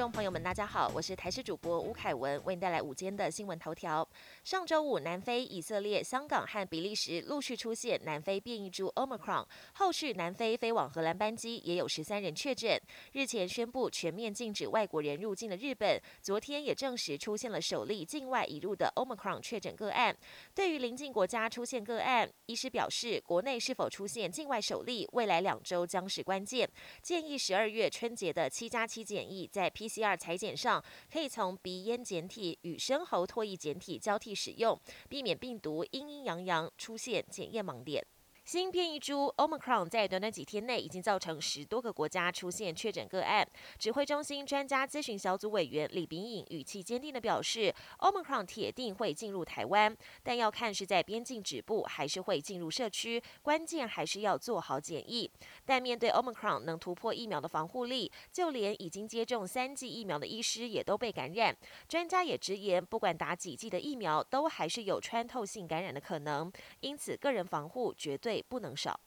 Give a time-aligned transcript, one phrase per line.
[0.00, 4.08] 众朋友们，大家好，我是台视主播吴凯文，为您带来午间的新闻头条。
[4.42, 9.44] 上周五，南非、以色列、香港和比利时陆续出现南非变异株 Omicron，
[9.74, 12.80] 后续南非飞往荷兰班机也有十三人确诊。
[13.12, 20.16] 日前宣布全面禁止外国人入境的日本，昨天也证实出现了首例境外引入的 Omicron 确诊个案。
[20.54, 26.66] 对于邻近国家出现个案，医师表示，国内是否出现境外首例，未来两周将是关键，
[27.02, 29.46] 建议十二月春节的七加七检疫。
[29.46, 38.06] 在 PCR 裁剪上，可以从鼻咽检体与深喉唾液检体交替使用，避免病毒阴阴阳阳出现检验盲点。
[38.44, 43.46] 新变异株 Omicron 在短短几天内已经造成十多个国家出现确诊个案。
[43.78, 53.22] 指挥中心专家咨询小组委员李炳颖语气坚定地表示：“Omicron 铁定会进入台湾，但要看是在边境止步，还是会进入社区。
[53.42, 55.30] 关键还是要做好检疫。
[55.64, 61.56] 但面对 Omicron 能突破疫苗的防护力，就连已经接种三剂疫苗的医师也都被感染。
[61.86, 66.50] 专家也直言，不管打几剂的疫苗，都还是有穿透性感染的可能。
[66.80, 69.00] 因此，个人防护绝对。”不能少。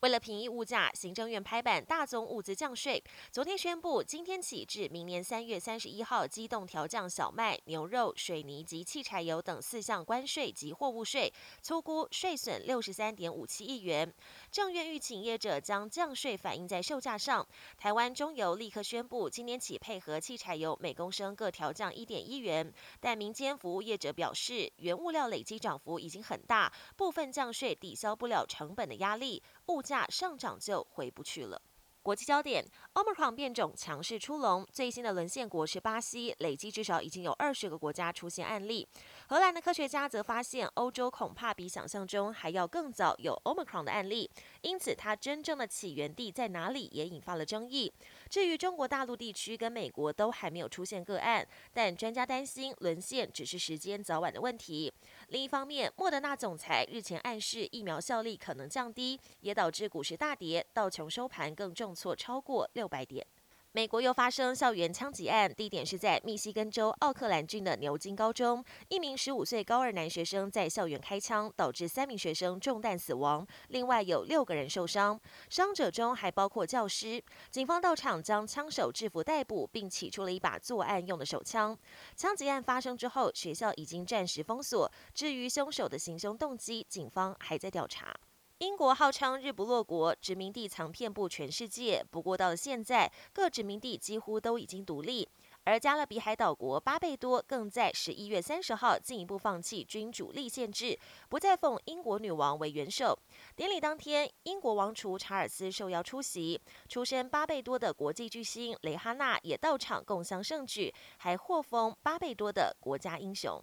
[0.00, 3.02] 为了平抑物价，行政院拍板大宗物资降税。
[3.30, 14.10] 昨天宣布，今天起至明年三月三十一号，机动调降小麦、牛肉、水泥及汽柴油等四项关税及货物税，粗估税损六十三点五七亿元。
[14.50, 17.46] 政院预请业者将降税反映在售价上。
[17.76, 22.72] 台湾中油立刻宣布，今年起配合汽柴油每公升各调降一点一元。
[23.00, 29.82] 但民间服务业者表示，原物料累积涨幅已经很大，部分降税抵消不了成本的压力，物。
[29.90, 31.60] 价上涨就回不去了。
[32.02, 38.88] 国际焦点：Omicron 变种强势出笼，最新的沦陷国是巴西，累计至少已经有二十个国家出现案例。
[39.28, 44.30] 荷兰的科学家则发现，欧洲恐怕比想象中还要更早有 Omicron 的案例，
[44.62, 47.92] 因此它真正的起源地在哪里也引发了争议。
[48.30, 54.90] 至于中国大陆地区跟美国都还没有出现个案，但专家担心沦陷只是时间早晚的问题。
[55.28, 61.90] 另一方面，莫德纳总裁日前暗示疫苗效力可能降低，也导致股市大跌，道琼收盘更重。
[62.00, 63.26] 错超过六百点。
[63.72, 77.22] 美国又发生校园枪击案，地点是在密西根州奥克兰郡的牛津高中，一名十五岁高二男学生在校园开枪，导致三名学生中弹死亡，另外有六个人受伤，伤者中还包括教师。
[77.48, 81.78] 警方到场将枪手制服逮捕，并起出了一把作案用的手枪。
[82.16, 88.12] 枪击案发生之后，学校已经暂时封锁，至于凶手的行凶动机，警方还在调查。
[88.60, 92.04] 英国号称日不落国，殖民地藏遍布全世界。
[92.10, 95.26] 不过到了现在，各殖民地几乎都已经独立。
[95.64, 100.98] 而加勒比海岛国巴贝多更在十一月三十号进一步放弃君主立宪制，
[101.30, 103.18] 不再奉英国女王为元首。
[103.56, 113.62] 典礼当天，英国王储查尔斯受邀出席，出身巴贝多的国际巨星蕾哈娜也到场共襄盛举，还获封巴贝多的国家英雄。